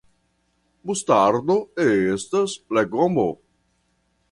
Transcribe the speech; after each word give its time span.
Mustardo 0.91 1.59
estas 1.85 2.57
legomo. 2.79 3.29